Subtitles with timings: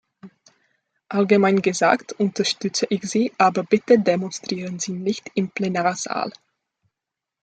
[1.09, 6.33] Allgemein gesagt unterstütze ich sie, aber bitte demonstrieren Sie nicht im Plenarsaal.